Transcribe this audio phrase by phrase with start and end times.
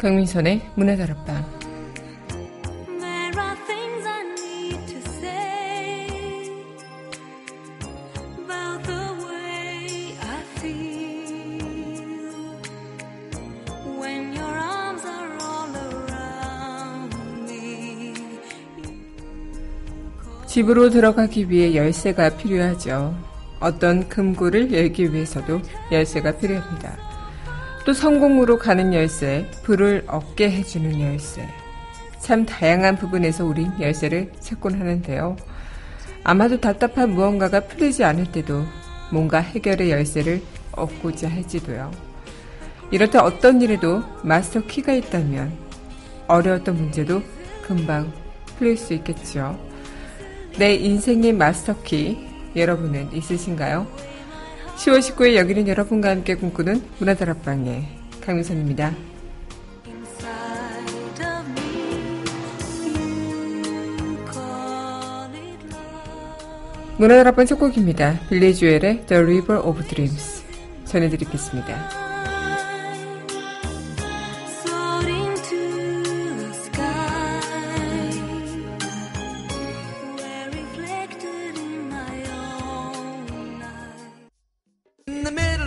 [0.00, 1.44] 강민선의 문화다락방
[20.46, 23.14] 집으로 들어가기 위해 열쇠가 필요하죠.
[23.60, 25.60] 어떤 금고를 열기 위해서도
[25.92, 27.09] 열쇠가 필요합니다.
[27.84, 31.48] 또 성공으로 가는 열쇠, 불을 얻게 해주는 열쇠.
[32.18, 35.36] 참 다양한 부분에서 우린 열쇠를 찾곤 하는데요.
[36.22, 38.64] 아마도 답답한 무언가가 풀리지 않을 때도
[39.10, 41.90] 뭔가 해결의 열쇠를 얻고자 할지도요.
[42.90, 45.52] 이렇듯 어떤 일에도 마스터 키가 있다면
[46.26, 47.22] 어려웠던 문제도
[47.62, 48.12] 금방
[48.58, 49.58] 풀릴 수 있겠죠.
[50.58, 52.18] 내 인생의 마스터 키
[52.54, 53.86] 여러분은 있으신가요?
[54.80, 57.86] 10월 19일 여기는 여러분과 함께 꿈꾸는 문화다락방의
[58.22, 58.94] 강민선입니다.
[66.96, 68.20] 문화다락방 첫 곡입니다.
[68.30, 70.44] 빌리 주엘의 The River of Dreams
[70.86, 71.99] 전해드리겠습니다.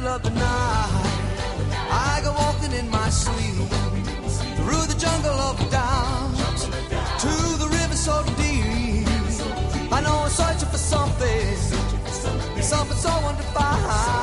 [0.03, 1.03] middle of the night.
[1.89, 3.69] I go walking in my sleep
[4.57, 6.59] through the jungle of doubt
[7.23, 9.07] to the river so deep.
[9.91, 11.55] I know I'm searching for something,
[12.61, 14.22] something so undefined.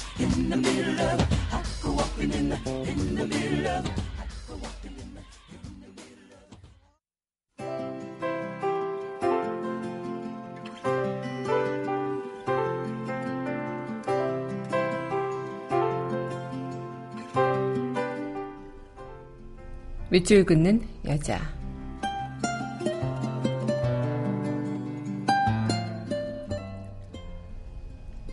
[20.09, 21.39] 밑줄 긋는 여자.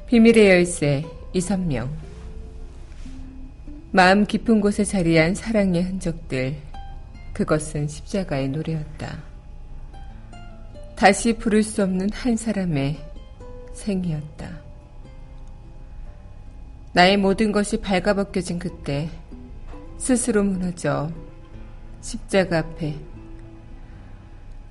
[0.09, 2.08] 비밀의 열쇠 이선명
[3.91, 6.57] 마음 깊은 곳에 자리한 사랑의 흔적들
[7.33, 9.23] 그것은 십자가의 노래였다.
[10.95, 12.99] 다시 부를 수 없는 한 사람의
[13.73, 14.61] 생이었다.
[16.93, 19.09] 나의 모든 것이 발가벗겨진 그때
[19.97, 21.11] 스스로 무너져
[22.03, 22.95] 십자가 앞에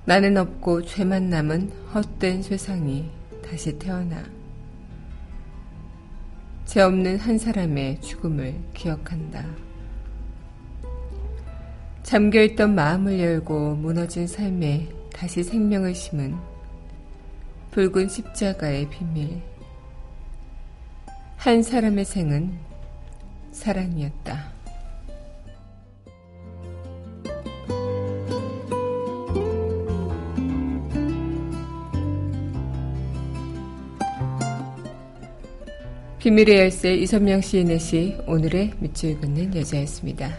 [0.04, 3.10] 나는 없고 죄만 남은 헛된 세상이
[3.42, 4.37] 다시 태어나
[6.68, 9.42] 죄 없는 한 사람의 죽음을 기억한다.
[12.02, 16.36] 잠겨있던 마음을 열고 무너진 삶에 다시 생명을 심은
[17.70, 19.40] 붉은 십자가의 비밀.
[21.38, 22.58] 한 사람의 생은
[23.50, 24.57] 사랑이었다.
[36.28, 40.30] 비밀의 열쇠 이선명 시인의 시 오늘의 밑줄 긋는 여자였습니다.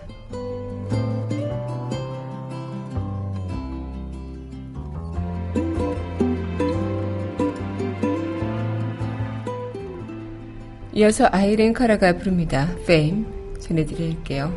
[10.94, 12.70] 이어서 아이렌 카라가 부릅니다.
[12.84, 13.26] Fame
[13.60, 14.54] 전해드릴게요.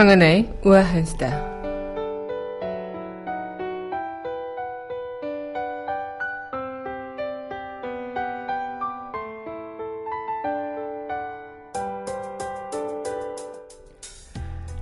[0.00, 1.28] 강은하의 우아한 수다.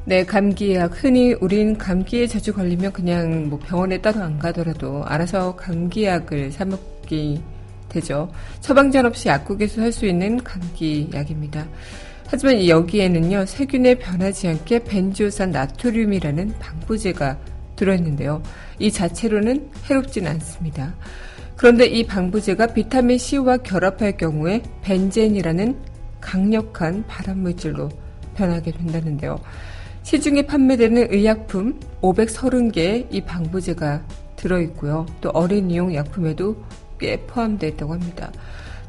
[0.05, 1.03] 네, 감기약.
[1.03, 7.43] 흔히 우린 감기에 자주 걸리면 그냥 뭐 병원에 따로 안 가더라도 알아서 감기약을 사먹기
[7.89, 8.31] 되죠.
[8.61, 11.67] 처방전 없이 약국에서 살수 있는 감기약입니다.
[12.31, 17.39] 하지만 여기에는요, 세균에 변하지 않게 벤조산 나트륨이라는 방부제가
[17.75, 18.43] 들어있는데요.
[18.79, 20.95] 이 자체로는 해롭진 않습니다.
[21.57, 25.75] 그런데 이 방부제가 비타민 C와 결합할 경우에 벤젠이라는
[26.21, 27.89] 강력한 발암물질로
[28.37, 29.41] 변하게 된다는데요.
[30.03, 34.05] 시중에 판매되는 의약품 530개의 이 방부제가
[34.37, 35.07] 들어있고요.
[35.23, 36.63] 또 어린이용 약품에도
[36.99, 38.31] 꽤 포함되어 있다고 합니다.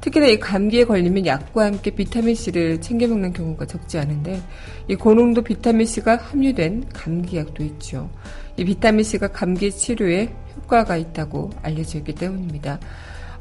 [0.01, 4.41] 특히나 이 감기에 걸리면 약과 함께 비타민C를 챙겨 먹는 경우가 적지 않은데
[4.87, 8.09] 이 고농도 비타민C가 함유된 감기약도 있죠.
[8.55, 12.79] 이 비타민C가 감기 치료에 효과가 있다고 알려져 있기 때문입니다.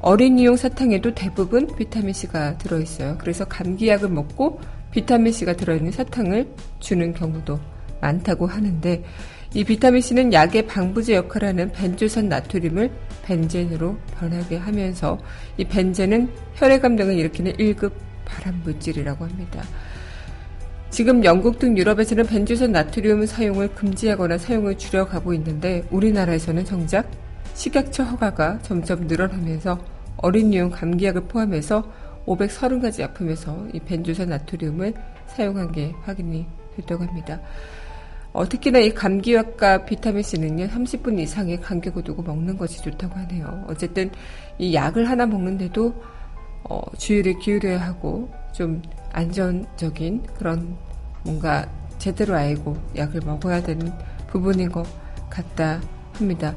[0.00, 3.16] 어린이용 사탕에도 대부분 비타민C가 들어있어요.
[3.18, 6.48] 그래서 감기약을 먹고 비타민C가 들어있는 사탕을
[6.80, 7.58] 주는 경우도
[8.00, 9.02] 많다고 하는데
[9.54, 12.90] 이 비타민C는 약의 방부제 역할을 하는 벤조산 나트륨을
[13.22, 15.18] 벤젠으로 변하게 하면서
[15.56, 17.92] 이 벤젠은 혈액암 등을 일으키는 1급
[18.26, 19.62] 발암 물질이라고 합니다.
[20.90, 27.10] 지금 영국 등 유럽에서는 벤조산 나트륨 사용을 금지하거나 사용을 줄여가고 있는데 우리나라에서는 정작
[27.54, 29.78] 식약처 허가가 점점 늘어나면서
[30.18, 31.90] 어린 이용 감기약을 포함해서
[32.26, 34.92] 530가지 약품에서 이 벤조산 나트륨을
[35.26, 36.46] 사용한 게 확인이
[36.76, 37.40] 됐다고 합니다.
[38.38, 43.64] 어, 특히나 이 감기약과 비타민C는요, 30분 이상의 간격을 두고 먹는 것이 좋다고 하네요.
[43.66, 44.12] 어쨌든
[44.58, 45.92] 이 약을 하나 먹는데도
[46.62, 48.80] 어, 주의를 기울여야 하고 좀
[49.10, 50.76] 안전적인 그런
[51.24, 51.68] 뭔가
[51.98, 53.92] 제대로 알고 약을 먹어야 되는
[54.28, 54.86] 부분인 것
[55.28, 55.80] 같다
[56.12, 56.54] 합니다.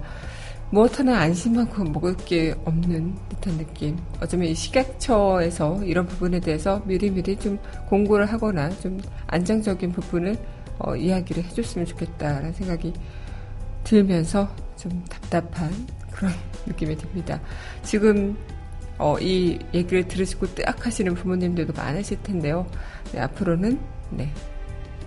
[0.70, 3.98] 무엇 하나 안심하고 먹을 게 없는 듯한 느낌.
[4.22, 7.58] 어쩌면 이 식약처에서 이런 부분에 대해서 미리미리 좀
[7.90, 10.38] 공고를 하거나 좀 안정적인 부분을
[10.80, 12.94] 어, 이야기를 해줬으면 좋겠다라는 생각이
[13.84, 15.72] 들면서 좀 답답한
[16.12, 16.32] 그런
[16.66, 17.40] 느낌이 듭니다.
[17.84, 18.38] 지금
[18.98, 22.68] 어, 이 얘기를 들으시고 뜨악하시는 부모님들도 많으실 텐데요.
[23.12, 23.80] 네, 앞으로는
[24.12, 24.32] 네,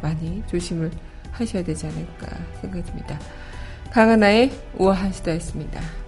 [0.02, 0.90] 많이 조심을
[1.30, 2.26] 하셔야 되지 않을까
[2.61, 3.18] 생각이 듭니다.
[3.90, 6.03] 강하나의 우아한 시다였습니다.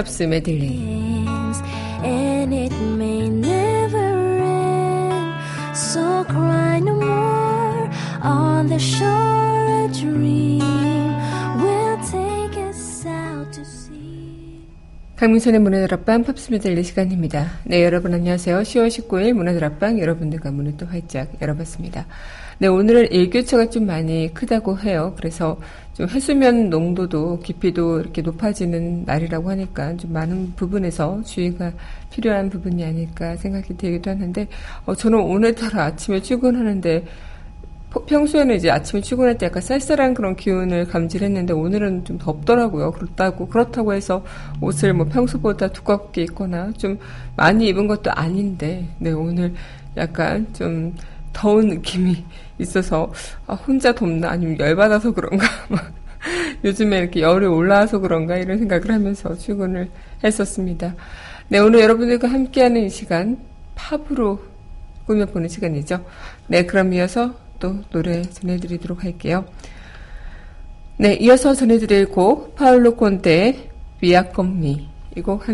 [0.00, 1.26] 팝스 메들리
[2.02, 5.34] And it may never end
[5.74, 7.90] So cry no more
[8.22, 10.89] On the shore a dream
[15.21, 17.45] 강민선의 문화다락방 팝스 메들리 시간입니다.
[17.63, 18.57] 네 여러분 안녕하세요.
[18.61, 22.07] 10월 19일 문화다락방 여러분들과 문을 또 활짝 열어봤습니다.
[22.57, 25.13] 네, 오늘은 일교차가 좀 많이 크다고 해요.
[25.17, 25.59] 그래서
[25.93, 31.71] 좀 해수면 농도도 깊이도 이렇게 높아지는 날이라고 하니까 좀 많은 부분에서 주의가
[32.09, 34.47] 필요한 부분이 아닐까 생각이 들기도 하는데,
[34.85, 37.05] 어, 저는 오늘따라 아침에 출근하는데,
[37.99, 42.91] 평소에는 이제 아침에 출근할 때 약간 쌀쌀한 그런 기운을 감지했는데 오늘은 좀 덥더라고요.
[42.91, 44.23] 그렇다고 그렇다고 해서
[44.61, 46.97] 옷을 뭐 평소보다 두껍게 입거나 좀
[47.35, 49.53] 많이 입은 것도 아닌데, 네 오늘
[49.97, 50.95] 약간 좀
[51.33, 52.23] 더운 느낌이
[52.59, 53.11] 있어서
[53.47, 55.45] 아, 혼자 덥나 아니면 열받아서 그런가
[56.63, 59.89] 요즘에 이렇게 열이 올라와서 그런가 이런 생각을 하면서 출근을
[60.23, 60.95] 했었습니다.
[61.49, 63.37] 네 오늘 여러분들과 함께하는 이 시간
[63.75, 64.39] 팝으로
[65.07, 66.05] 꾸며보는 시간이죠.
[66.47, 69.45] 네 그럼 이어서 또 노래 전해드리도록 할게요.
[70.97, 73.69] 네 이어서 전해드릴 곡 파울로 콘테의
[74.01, 75.47] 위아컴미 이 곡.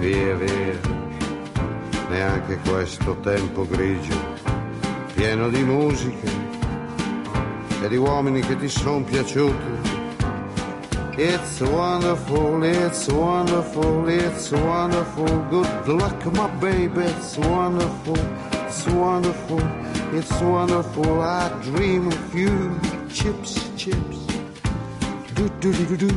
[0.00, 0.95] Via, via,
[2.08, 4.14] neanche questo tempo grigio,
[5.14, 6.30] pieno di musiche
[7.82, 9.74] e di uomini che ti sono piaciuti.
[11.18, 15.26] It's wonderful, it's wonderful, it's wonderful.
[15.48, 18.18] Good luck, my baby, it's wonderful.
[18.66, 19.62] It's wonderful,
[20.12, 21.22] it's wonderful.
[21.22, 22.78] I dream of you.
[23.08, 24.26] Chips, chips.
[25.34, 26.08] Do do do do do.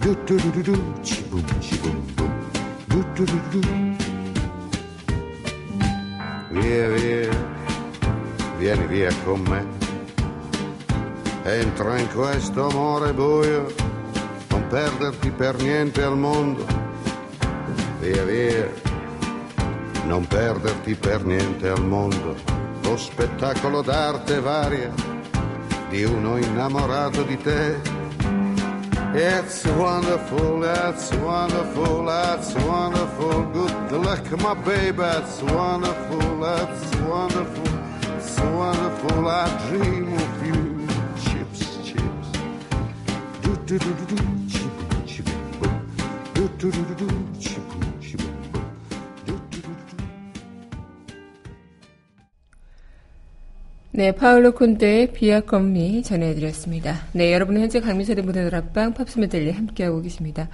[0.00, 2.16] Du du du du du, ci-bum, ci-bum, bum.
[2.16, 2.19] Du
[2.90, 3.60] du du du.
[6.50, 7.28] Via, via,
[8.58, 9.64] vieni via con me.
[11.44, 13.72] Entra in questo amore buio,
[14.48, 16.66] non perderti per niente al mondo.
[18.00, 18.68] Via, via,
[20.04, 22.34] non perderti per niente al mondo.
[22.82, 24.92] Lo spettacolo d'arte varia
[25.88, 27.89] di uno innamorato di te.
[29.12, 33.42] It's wonderful, it's wonderful, it's wonderful.
[33.88, 37.66] Good luck, my baby, it's wonderful, it's wonderful,
[38.16, 39.28] it's wonderful.
[39.28, 40.86] I dream of you.
[41.24, 42.28] Chips, chips.
[43.42, 44.72] Do do do do do, chip,
[45.06, 45.26] chip,
[46.34, 47.19] do do do do,
[53.92, 57.08] 네, 파올로 콘테의 Via con me 전해드렸습니다.
[57.12, 60.48] 네, 여러분은 현재 강민철의 문화다락방 팝스 메들리 함께하고 계십니다.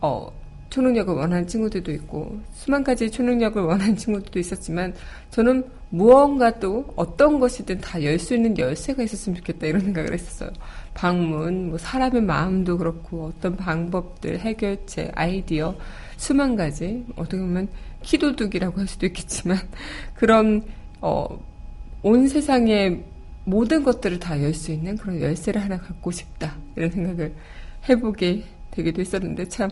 [0.00, 0.30] 어
[0.72, 4.94] 초능력을 원하는 친구들도 있고 수만 가지 초능력을 원하는 친구들도 있었지만
[5.30, 10.50] 저는 무언가 또 어떤 것이든 다 열 수 있는 열쇠가 있었으면 좋겠다 이런 생각을 했었어요.
[10.94, 15.76] 방문, 뭐 사람의 마음도 그렇고 어떤 방법들, 해결책, 아이디어
[16.16, 17.68] 수만 가지 어떻게 보면
[18.02, 19.58] 키도둑이라고 할 수도 있겠지만
[20.16, 20.62] 그런
[21.02, 21.26] 어,
[22.02, 23.04] 온 세상의
[23.44, 27.34] 모든 것들을 다 열 수 있는 그런 열쇠를 하나 갖고 싶다 이런 생각을
[27.88, 29.68] 해보게 되기도 했었는데 참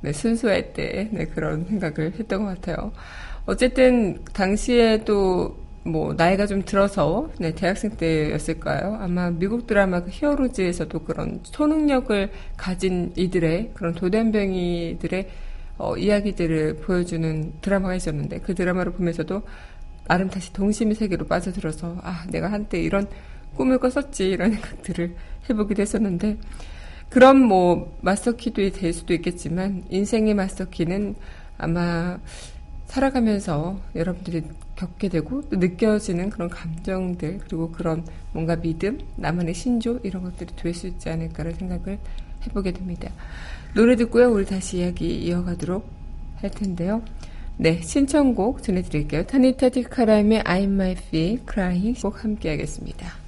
[0.00, 2.92] 네, 순수할 때 네, 그런 생각을 했던 것 같아요.
[3.46, 8.98] 어쨌든 당시에 또뭐 나이가 좀 들어서 네, 대학생 때였을까요?
[9.00, 15.28] 아마 미국 드라마 그 히어로즈에서도 그런 초능력을 가진 이들의 그런 도련병이들의
[15.78, 19.42] 어, 이야기들을 보여주는 드라마가 있었는데 그 드라마를 보면서도
[20.08, 23.06] 나름 다시 동심의 세계로 빠져들어서 아 내가 한때 이런
[23.56, 25.14] 꿈을 꿨었지 이런 생각들을
[25.50, 26.36] 해보기도 했었는데
[27.08, 31.14] 그런 뭐 마스터키도 될 수도 있겠지만 인생의 마스터키는
[31.58, 32.18] 아마
[32.86, 34.42] 살아가면서 여러분들이
[34.76, 40.74] 겪게 되고 또 느껴지는 그런 감정들 그리고 그런 뭔가 믿음, 나만의 신조 이런 것들이 될
[40.74, 41.98] 수 있지 않을까를 생각을
[42.46, 43.10] 해보게 됩니다.
[43.74, 44.30] 노래 듣고요.
[44.30, 45.88] 우리 다시 이야기 이어가도록
[46.36, 47.02] 할 텐데요.
[47.56, 49.24] 네, 신청곡 전해드릴게요.
[49.24, 53.25] 타니타 디카라임의 I'm My Feel Crying 꼭 함께 하겠습니다.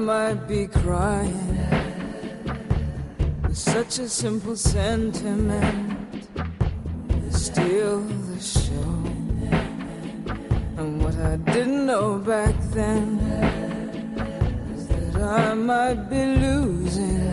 [0.00, 1.58] Might be crying.
[3.42, 6.24] With such a simple sentiment
[7.30, 8.92] still the show.
[10.78, 13.18] And what I didn't know back then
[14.74, 17.30] is that I might be losing.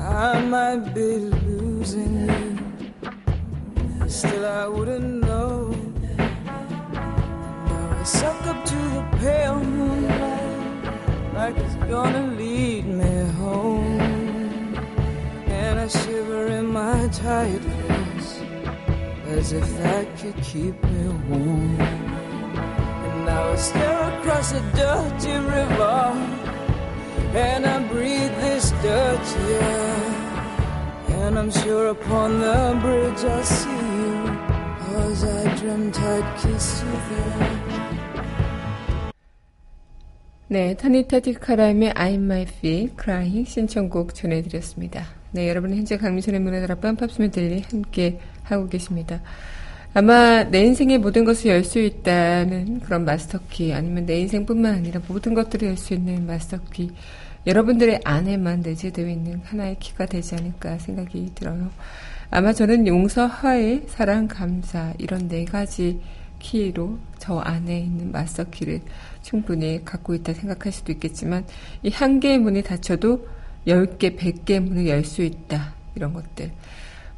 [0.00, 4.08] I might be losing you.
[4.08, 5.70] Still, I wouldn't know.
[7.68, 10.35] Now I suck up to the pale moonlight
[11.36, 14.00] like it's gonna lead me home.
[15.60, 18.30] And I shiver in my tight clothes
[19.36, 21.80] as if that could keep me warm.
[23.06, 25.98] And now I stare across a dirty river
[27.48, 30.16] and I breathe this dirty air.
[31.18, 34.16] And I'm sure upon the bridge I'll see you
[34.86, 37.65] Cause I dreamt I'd kiss you there
[40.48, 45.04] 네, 타니타 디카람의 I'm My Feet Crying 신청곡 전해드렸습니다.
[45.32, 49.20] 네, 여러분은 현재 강민선의 문화들 앞방 팝스메들리 함께 하고 계십니다.
[49.92, 55.34] 아마 내 인생의 모든 것을 열 수 있다는 그런 마스터키 아니면 내 인생뿐만 아니라 모든
[55.34, 56.92] 것들을 열 수 있는 마스터키
[57.44, 61.70] 여러분들의 안에만 내재되어 있는 하나의 키가 되지 않을까 생각이 들어요.
[62.30, 66.00] 아마 저는 용서, 화해, 사랑, 감사 이런 네 가지
[66.38, 68.82] 키로 저 안에 있는 마스터키를
[69.20, 71.44] 충분히 갖고 있다 생각할 수도 있겠지만
[71.82, 73.26] 이 한 개의 문이 닫혀도
[73.66, 75.74] 10개, 100개의 문을 열 수 있다.
[75.96, 76.52] 이런 것들.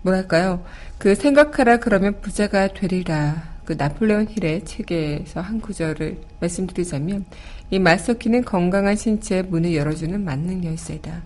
[0.01, 0.64] 뭐랄까요.
[0.97, 3.59] 그 생각하라 그러면 부자가 되리라.
[3.66, 7.27] 그 나폴레온 힐의 책에서 한 구절을 말씀드리자면
[7.71, 11.23] 이 마스터키는 건강한 신체의 문을 열어주는 만능 열쇠다.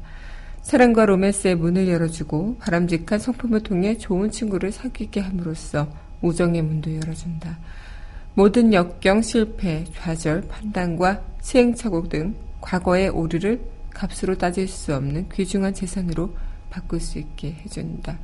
[0.63, 5.89] 사랑과 로맨스의 문을 열어주고 바람직한 성품을 통해 좋은 친구를 사귀게 함으로써
[6.21, 7.59] 우정의 문도 열어준다.
[8.35, 16.35] 모든 역경, 실패, 좌절, 판단과 시행착오 등 과거의 오류를 값으로 따질 수 없는 귀중한 재산으로
[16.71, 18.19] 바꿀 수 있게 해준다.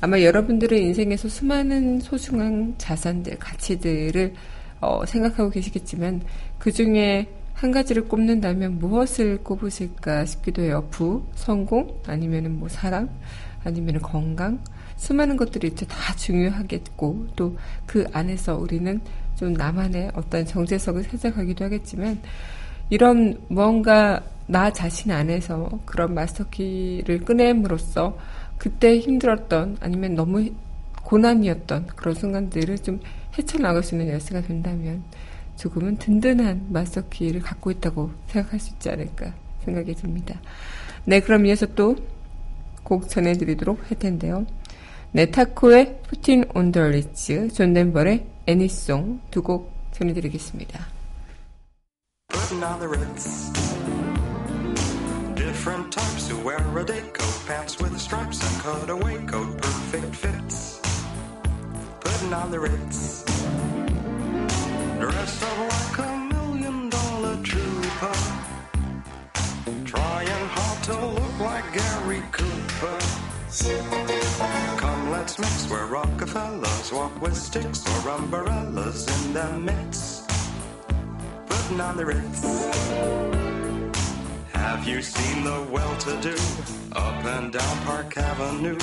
[0.00, 4.34] 아마 여러분들의 인생에서 수많은 소중한 자산들, 가치들을
[4.80, 6.22] 어, 생각하고 계시겠지만
[6.58, 10.88] 그 중에 한 가지를 꼽는다면 무엇을 꼽으실까 싶기도 해요.
[10.90, 13.08] 부, 성공, 아니면은 뭐 사랑,
[13.62, 14.58] 아니면 건강,
[14.96, 15.86] 수많은 것들이 있죠.
[15.86, 19.00] 다 중요하겠고 또 그 안에서 우리는
[19.36, 22.20] 좀 나만의 어떤 정체성을 찾아가기도 하겠지만
[22.90, 28.16] 이런 무언가 나 자신 안에서 그런 마스터키를 꺼냄으로써
[28.58, 30.50] 그때 힘들었던 아니면 너무
[31.02, 33.00] 고난이었던 그런 순간들을 좀
[33.38, 35.02] 헤쳐나갈 수 있는 열쇠가 된다면
[35.56, 39.32] 조금은 든든한 마스터키를 갖고 있다고 생각할 수 있지 않을까
[39.64, 40.40] 생각이 듭니다.
[41.04, 41.96] 네, 그럼 이어서 또
[42.84, 44.46] 곡 전해드리도록 할 텐데요.
[45.16, 50.84] 네, 타코의 푸틴 온더 리츠, 존 덴버의 애니송 두 곡 전해드리겠습니다.
[55.36, 60.80] Different types who wear a day coat, pants with stripes and cutaway coat, perfect fits.
[62.00, 63.22] Putting on the Ritz.
[64.98, 68.18] Dressed up like a million dollar trooper.
[69.86, 72.98] Trying hard to look like Gary Cooper.
[75.70, 80.28] Where Rockefellers walk with sticks or umbrellas in their midst.
[81.48, 82.42] Putting on the Ritz.
[84.52, 86.36] Have you seen the well-to-do
[86.92, 88.78] up and down Park Avenue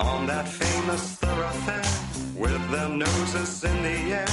[0.00, 1.84] on that famous thoroughfare
[2.34, 4.26] with their noses in the air?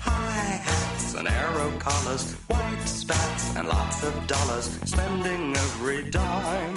[0.00, 6.76] High hats and arrow collars, white spats and lots of dollars, spending every dime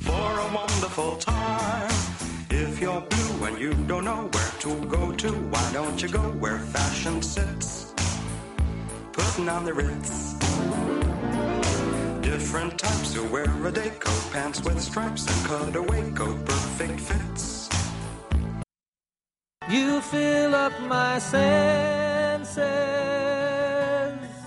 [0.00, 2.13] for a wonderful time.
[2.56, 6.20] If you're blue and you don't know where to go to, why don't you go
[6.42, 7.92] where fashion sits?
[9.12, 10.34] Putting on the Ritz.
[12.22, 17.68] Different types who wear a day coat, pants with stripes and cutaway coat, perfect fits.
[19.68, 22.54] You fill up my senses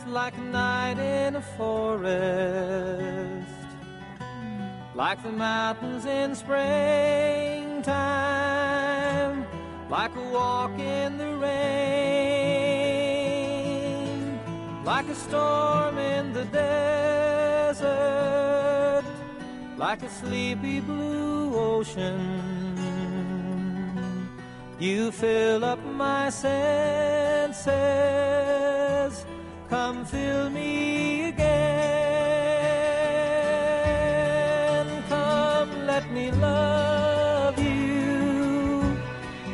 [0.07, 2.07] like a night in a forest,
[4.95, 6.33] like the mountains in
[7.87, 9.47] springtime,
[9.89, 11.57] like a walk in the rain,
[14.83, 17.85] like a storm in the desert,
[19.77, 22.75] like a sleepy blue ocean.
[24.79, 27.65] You fill up my senses.
[29.69, 31.47] Come fill me again.
[35.09, 36.96] Come, let me love.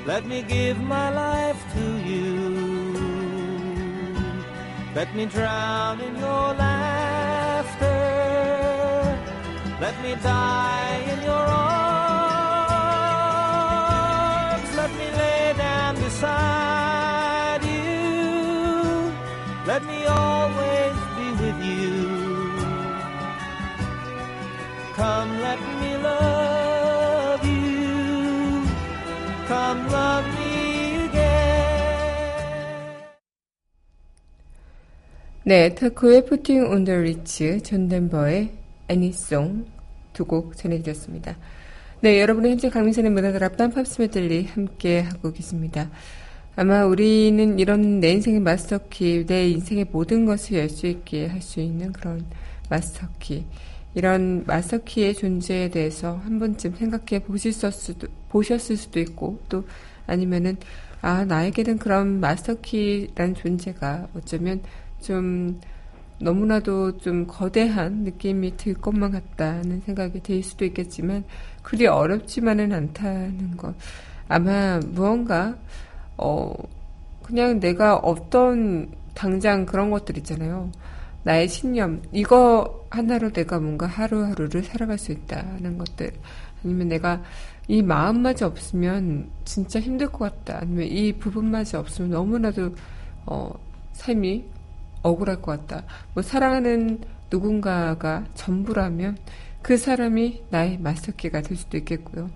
[0.05, 2.93] Let me give my life to you.
[4.93, 7.87] Let me drown in your laughter.
[9.79, 11.89] Let me die in your arms.
[14.75, 19.13] Let me lay down beside you.
[19.65, 20.72] Let me always
[35.53, 38.49] 네, 타코의 Putting on the Rich, 존 덴버의
[38.87, 39.67] 애니송
[40.11, 41.37] 두 곡 전해드렸습니다.
[42.01, 45.91] 네, 여러분은 현재 강민선의 문화들 앞단 팝스 메들리 함께 하고 계십니다.
[46.55, 51.59] 아마 우리는 이런 내 인생의 마스터키, 내 인생의 모든 것을 열 수 있게 할 수
[51.59, 52.25] 있는 그런
[52.71, 53.45] 마스터키,
[53.93, 59.67] 이런 마스터키의 존재에 대해서 한 번쯤 생각해 보셨을 수도, 보셨을 수도 있고, 또
[60.07, 60.57] 아니면은,
[61.01, 64.61] 아, 나에게는 그런 마스터키란 존재가 어쩌면
[65.03, 65.59] 좀,
[66.19, 71.23] 너무나도 좀 거대한 느낌이 들 것만 같다는 생각이 들 수도 있겠지만
[71.61, 73.75] 그리 어렵지만은 않다는 것.
[74.27, 75.55] 아마 무언가
[76.17, 76.53] 어
[77.23, 80.71] 그냥 내가 어떤 당장 그런 것들 있잖아요.
[81.23, 86.11] 나의 신념 이거 하나로 내가 뭔가 하루하루를 살아갈 수 있다는 것들
[86.63, 87.21] 아니면 내가
[87.67, 92.75] 이 마음마저 없으면 진짜 힘들 것 같다 아니면 이 부분마저 없으면 너무나도
[93.25, 93.53] 어
[93.93, 94.43] 삶이
[95.03, 95.85] 억울할 것 같다.
[96.13, 99.17] 뭐 사랑하는 누군가가 전부라면
[99.61, 102.29] 그 사람이 나의 마스터키가 될 수도 있겠고요.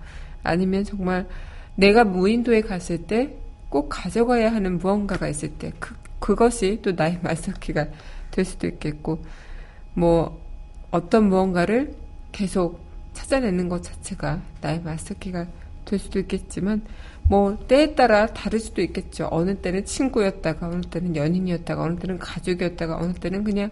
[0.43, 1.27] 아니면 정말
[1.75, 7.88] 내가 무인도에 갔을 때 꼭 가져가야 하는 무언가가 있을 때 그, 그것이 또 나의 마스터키가
[8.32, 9.23] 될 수도 있겠고
[9.93, 10.41] 뭐
[10.91, 11.93] 어떤 무언가를
[12.32, 12.80] 계속
[13.13, 15.47] 찾아내는 것 자체가 나의 마스터키가
[15.86, 16.82] 될 수도 있겠지만
[17.29, 19.27] 뭐 때에 따라 다를 수도 있겠죠.
[19.31, 23.69] 어느 때는 친구였다가 어느 때는 연인이었다가 어느 때는 가족이었다가 어느 때는 그냥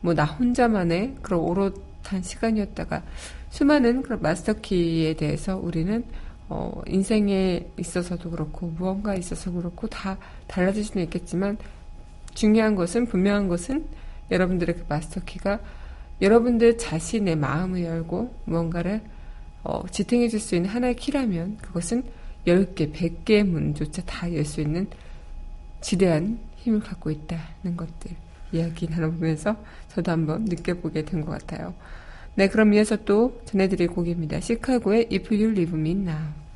[0.00, 3.02] 뭐 나 혼자만의 그런 오롯한 시간이었다가
[3.50, 6.04] 수많은 그런 마스터키에 대해서 우리는
[6.50, 11.58] 어 인생에 있어서도 그렇고 무언가 있어서 그렇고 다 달라질 수는 있겠지만
[12.34, 13.86] 중요한 것은 분명한 것은
[14.30, 15.60] 여러분들의 그 마스터키가
[16.20, 19.00] 여러분들 자신의 마음을 열고 무언가를
[19.64, 22.04] 어, 지탱해 줄 수 있는 하나의 키라면 그것은
[22.48, 24.88] 10개, 100개의 문조차 다 열 수 있는
[25.80, 28.12] 지대한 힘을 갖고 있다는 것들
[28.52, 29.56] 이야기 나눠보면서
[29.88, 31.74] 저도 한번 느껴보게 된 것 같아요.
[32.34, 34.40] 네, 그럼 이어서 또 전해드릴 곡입니다.
[34.40, 36.47] 시카고의 If You Leave Me Now.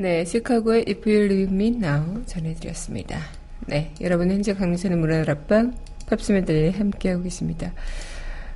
[0.00, 3.18] 네, 시카고의 If You Leave Me Now 전해드렸습니다.
[3.66, 5.74] 네, 여러분 현재 강민선의 문화를 앞방
[6.06, 7.72] 팝스맨들이 함께하고 계십니다.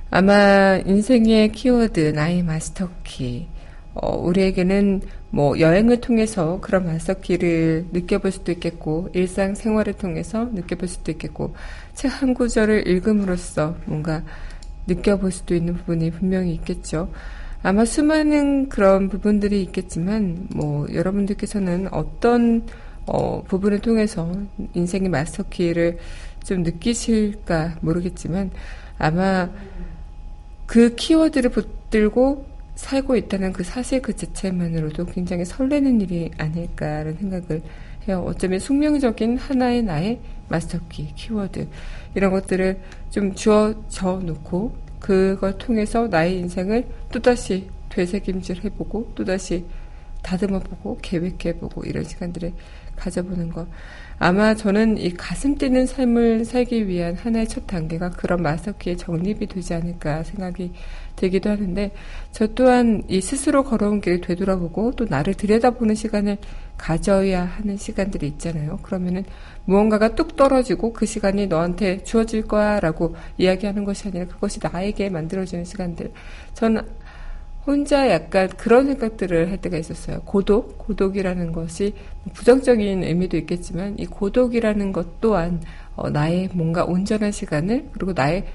[0.09, 3.49] 아마 인생의 키워드, 나의 마스터키.
[3.93, 5.01] 어, 우리에게는
[5.31, 11.55] 뭐 여행을 통해서 그런 마스터키를 느껴볼 수도 있겠고, 일상 생활을 통해서 느껴볼 수도 있겠고,
[11.93, 14.23] 책 한 구절을 읽음으로써 뭔가
[14.87, 17.11] 느껴볼 수도 있는 부분이 분명히 있겠죠.
[17.63, 22.67] 아마 수많은 그런 부분들이 있겠지만, 뭐, 여러분들께서는 어떤,
[23.05, 24.29] 어, 부분을 통해서
[24.73, 25.97] 인생의 마스터키를
[26.43, 28.51] 좀 느끼실까 모르겠지만,
[28.97, 29.49] 아마
[30.65, 32.45] 그 키워드를 붙들고
[32.75, 37.61] 살고 있다는 그 사실 그 자체만으로도 굉장히 설레는 일이 아닐까라는 생각을
[38.07, 38.25] 해요.
[38.27, 41.67] 어쩌면 숙명적인 하나의 나의 마스터키, 키워드,
[42.15, 49.65] 이런 것들을 좀 주어져 놓고 그걸 통해서 나의 인생을 또다시 되새김질 해보고 또다시
[50.21, 52.53] 다듬어보고 계획해보고 이런 시간들을
[52.95, 53.67] 가져보는 것.
[54.19, 59.73] 아마 저는 이 가슴 뛰는 삶을 살기 위한 하나의 첫 단계가 그런 마스터키의 정립이 되지
[59.73, 60.71] 않을까 생각이
[61.15, 61.91] 되기도 하는데
[62.31, 66.37] 저 또한 이 스스로 걸어온 길을 되돌아보고 또 나를 들여다보는 시간을
[66.77, 68.79] 가져야 하는 시간들이 있잖아요.
[68.81, 69.23] 그러면은
[69.65, 75.65] 무언가가 뚝 떨어지고 그 시간이 너한테 주어질 거야 라고 이야기하는 것이 아니라 그것이 나에게 만들어지는
[75.65, 76.11] 시간들.
[76.53, 76.81] 저는
[77.65, 80.21] 혼자 약간 그런 생각들을 할 때가 있었어요.
[80.25, 81.93] 고독, 고독이라는 것이
[82.33, 85.61] 부정적인 의미도 있겠지만 이 고독이라는 것 또한
[85.95, 88.45] 어, 나의 뭔가 온전한 시간을 그리고 나의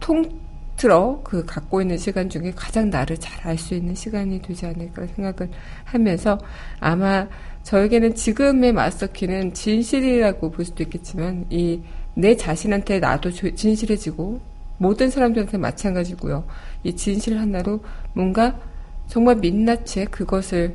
[0.00, 5.06] 통틀어 그 갖고 있는 시간 중에 가장 나를 잘 알 수 있는 시간이 되지 않을까
[5.06, 5.52] 생각을
[5.84, 6.38] 하면서
[6.80, 7.28] 아마
[7.62, 11.80] 저에게는 지금의 마스터키는 진실이라고 볼 수도 있겠지만 이
[12.14, 14.40] 내 자신한테 나도 진실해지고
[14.82, 16.44] 모든 사람들한테 마찬가지고요.
[16.82, 18.58] 이 진실 하나로 뭔가
[19.06, 20.74] 정말 민낯에 그것을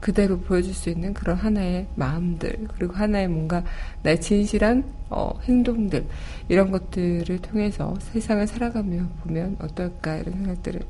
[0.00, 3.64] 그대로 보여줄 수 있는 그런 하나의 마음들 그리고 하나의 뭔가
[4.02, 6.04] 나의 진실한 어, 행동들
[6.50, 10.82] 이런 것들을 통해서 세상을 살아가며 보면 어떨까 이런 생각들을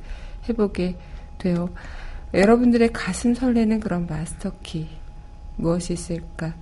[0.49, 0.97] 해보게
[1.39, 1.71] 돼요.
[2.35, 4.89] 여러분들의 가슴 설레는 그런 마스터키
[5.57, 6.55] 무엇이 있을까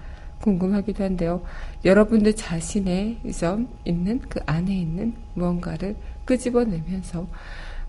[0.46, 1.42] 궁금하기도 한데요.
[1.84, 7.26] 여러분들 자신의 점 있는 그 안에 있는 무언가를 끄집어내면서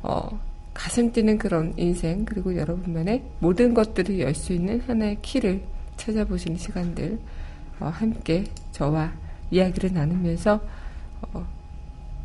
[0.01, 0.39] 어,
[0.73, 5.61] 가슴 뛰는 그런 인생 그리고 여러분만의 모든 것들을 열 수 있는 하나의 키를
[5.97, 7.19] 찾아보시는 시간들
[7.79, 9.13] 어, 함께 저와
[9.51, 10.59] 이야기를 나누면서
[11.21, 11.47] 어,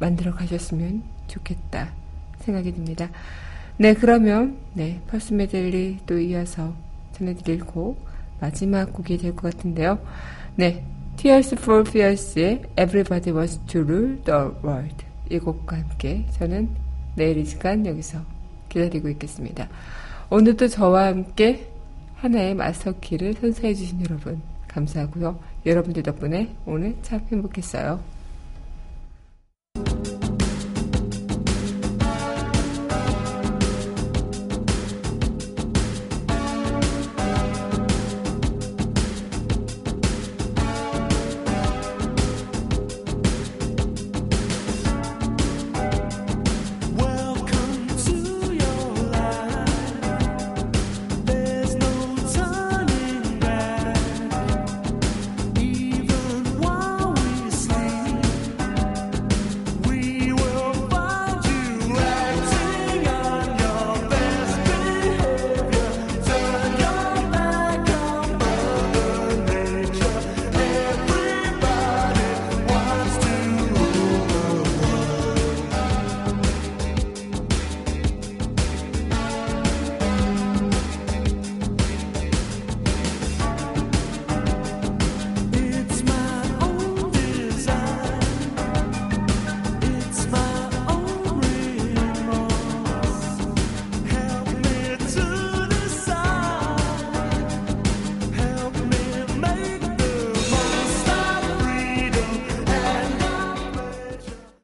[0.01, 1.93] 만들어 가셨으면 좋겠다
[2.39, 3.11] 생각이 듭니다.
[3.77, 6.75] 네, 그러면 네 펄스 메들리 또 이어서
[7.13, 8.12] 전해드릴 곡
[8.43, 9.99] 마지막 곡이 될 것 같은데요.
[10.57, 10.85] 네,
[11.17, 16.69] Tears for Fears의 Everybody Wants to Rule the World 이 곡과 함께 저는
[17.15, 18.19] 내일 이 시간 여기서
[18.69, 19.69] 기다리고 있겠습니다.
[20.29, 21.69] 오늘도 저와 함께
[22.17, 25.39] 하나의 마스터키를 선사해 주신 여러분 감사하고요.
[25.65, 28.01] 여러분들 덕분에 오늘 참 행복했어요.